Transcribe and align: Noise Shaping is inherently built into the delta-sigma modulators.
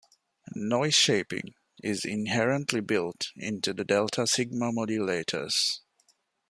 Noise 0.55 0.95
Shaping 0.95 1.53
is 1.83 2.05
inherently 2.05 2.79
built 2.81 3.29
into 3.35 3.71
the 3.71 3.83
delta-sigma 3.85 4.71
modulators. 4.71 5.81